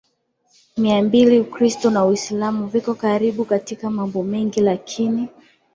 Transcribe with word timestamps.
Mia 0.77 1.01
mbili 1.01 1.39
Ukristo 1.39 1.89
na 1.89 2.05
Uislamu 2.05 2.67
viko 2.67 2.93
karibu 2.93 3.45
katika 3.45 3.89
mambo 3.89 4.23
mengi 4.23 4.59
lakini 4.61 5.27